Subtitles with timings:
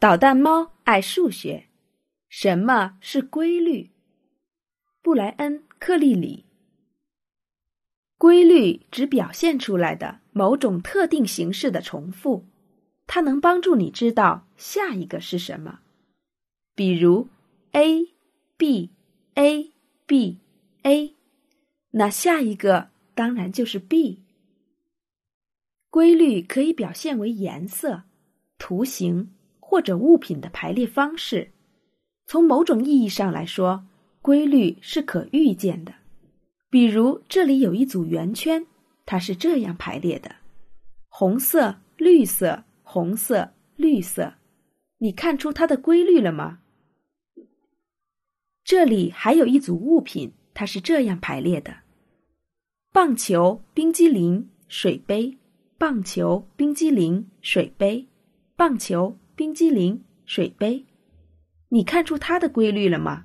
[0.00, 1.66] 捣蛋猫爱数学。
[2.30, 3.90] 什么是规律？
[5.02, 6.46] 布莱恩·克利里。
[8.16, 12.46] 规律指表现出来的某种特定形式的重复，
[13.06, 15.80] 它能帮助你知道下一个是什么。
[16.74, 17.28] 比如
[17.72, 18.06] a
[18.56, 18.88] b
[19.34, 19.70] a
[20.06, 20.38] b
[20.80, 21.14] a，
[21.90, 24.22] 那下一个当然就是 b。
[25.90, 28.04] 规律可以表现为颜色、
[28.56, 29.34] 图形
[29.70, 31.52] 或者物品的排列方式。
[32.26, 33.86] 从某种意义上来说，
[34.20, 35.94] 规律是可预见的。
[36.68, 38.66] 比如，这里有一组圆圈，
[39.06, 40.34] 它是这样排列的：
[41.08, 44.34] 红色、绿色、红色、绿色。
[44.98, 46.58] 你看出它的规律了吗？
[48.64, 51.76] 这里还有一组物品，它是这样排列的：
[52.90, 55.36] 棒球、冰激凌、水杯。
[55.78, 58.06] 棒球、冰激凌、水杯，
[58.54, 60.84] 棒球、冰激凌、水杯，
[61.70, 63.24] 你看出它的规律了吗？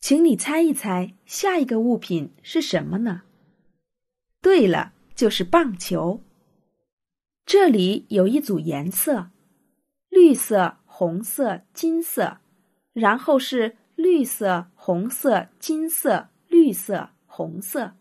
[0.00, 3.24] 请你猜一猜，下一个物品是什么呢？
[4.40, 6.22] 对了，就是棒球。
[7.44, 9.28] 这里有一组颜色：
[10.08, 12.38] 绿色、红色、金色，
[12.94, 17.92] 然后是绿色、红色、金色、绿色、红色。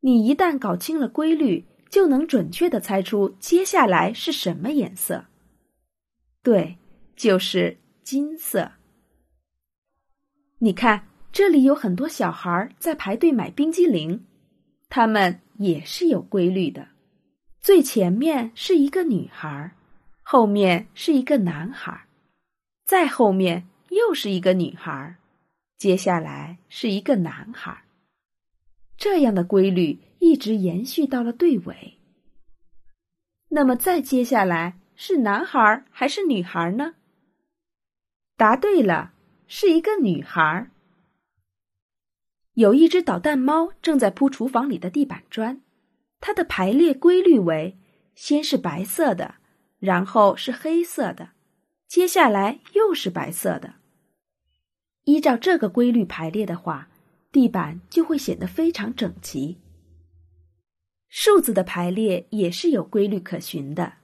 [0.00, 1.64] 你一旦搞清了规律。
[1.90, 5.26] 就能准确的猜出接下来是什么颜色。
[6.44, 6.78] 对，
[7.16, 8.70] 就是金色。
[10.58, 14.24] 你看，这里有很多小孩在排队买冰激凌，
[14.88, 16.86] 他们也是有规律的。
[17.60, 19.74] 最前面是一个女孩，
[20.22, 22.06] 后面是一个男孩，
[22.84, 25.16] 再后面又是一个女孩，
[25.78, 27.82] 接下来是一个男孩。
[28.96, 29.98] 这样的规律。
[30.20, 31.98] 一直延续到了队尾。
[33.50, 36.94] 那么，再接下来是男孩还是女孩呢？
[38.36, 39.12] 答对了，
[39.46, 40.70] 是一个女孩。
[42.54, 45.60] 有一只捣蛋猫正在铺厨房里的地板砖，
[46.20, 47.76] 它的排列规律为：
[48.14, 49.36] 先是白色的，
[49.80, 51.30] 然后是黑色的，
[51.88, 53.74] 接下来又是白色的。
[55.04, 56.88] 依照这个规律排列的话，
[57.32, 59.58] 地板就会显得非常整齐。
[61.08, 63.94] 数字的排列也是有规律可循的。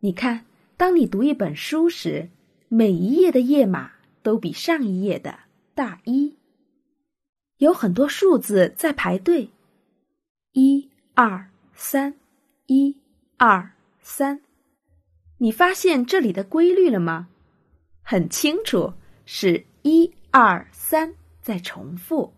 [0.00, 0.44] 你看，
[0.76, 2.28] 当你读一本书时，
[2.68, 3.92] 每一页的页码
[4.22, 5.40] 都比上一页的
[5.74, 6.36] 大一。
[7.56, 9.50] 有很多数字在排队，
[10.52, 12.14] 一二三，
[12.66, 12.96] 一
[13.36, 14.40] 二三。
[15.38, 17.28] 你发现这里的规律了吗？
[18.02, 18.94] 很清楚，
[19.26, 22.32] 是一二三在重复。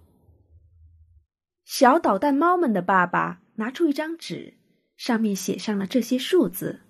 [1.64, 3.40] 小捣蛋猫们的爸爸。
[3.56, 4.54] 拿出一张纸，
[4.96, 6.80] 上面写上了这些数字：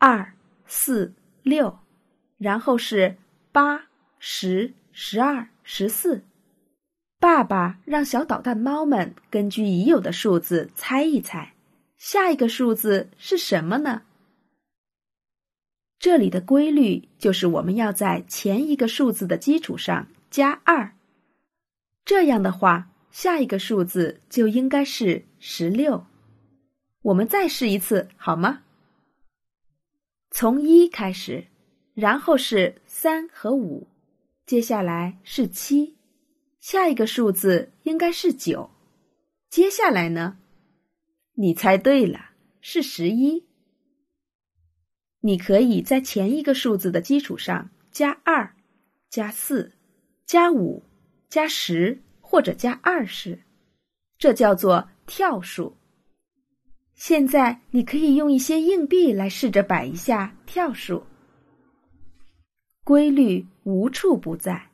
[0.00, 0.32] 二、
[0.66, 1.12] 四、
[1.42, 1.78] 六，
[2.38, 3.18] 然后是
[3.52, 3.82] 八、
[4.18, 6.24] 十、十二、十四。
[7.18, 11.52] 爸爸让小捣蛋猫们根据已有的数字猜一猜，
[11.98, 14.00] 下一个数字是什么呢？
[15.98, 20.92] 这里的规律就是我们要在前一个数字的基础上加二，
[22.04, 22.88] 这样的话。
[23.12, 26.06] 下一个数字就应该是十六，
[27.02, 28.62] 我们再试一次好吗？
[30.30, 31.46] 从一开始，
[31.94, 33.86] 然后是三和五，
[34.46, 35.96] 接下来是七，
[36.60, 38.70] 下一个数字应该是九，
[39.48, 40.38] 接下来呢？
[41.34, 42.30] 你猜对了，
[42.60, 43.46] 是十一。
[45.20, 48.56] 你可以在前一个数字的基础上加二、
[49.08, 49.72] 加四、
[50.24, 50.82] 加五、
[51.28, 52.02] 加十。
[52.22, 53.42] 或者加二十，
[54.16, 55.76] 这叫做跳数。
[57.00, 61.02] 现在你可以用一些硬币来试着摆一下跳数。
[62.84, 64.70] 规律无处不在，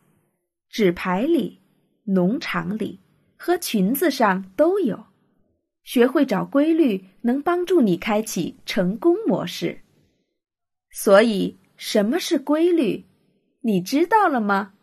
[0.68, 1.60] 纸牌里、
[2.02, 2.98] 农场里
[3.36, 5.06] 和裙子上都有。
[5.84, 9.78] 学会找规律，能帮助你开启成功模式。
[10.90, 13.04] 所以，什么是规律？
[13.60, 14.74] 你知道了吗？